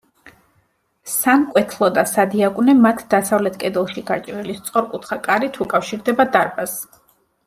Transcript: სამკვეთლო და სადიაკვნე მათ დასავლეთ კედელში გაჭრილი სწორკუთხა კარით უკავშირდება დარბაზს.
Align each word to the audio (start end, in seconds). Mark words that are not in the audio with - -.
სამკვეთლო 1.15 1.89
და 1.97 2.03
სადიაკვნე 2.11 2.73
მათ 2.85 3.03
დასავლეთ 3.15 3.59
კედელში 3.65 4.03
გაჭრილი 4.09 4.55
სწორკუთხა 4.63 5.19
კარით 5.29 5.61
უკავშირდება 5.67 6.27
დარბაზს. 6.37 7.03